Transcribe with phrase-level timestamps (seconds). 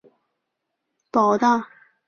[1.11, 1.71] 保大元年撰文。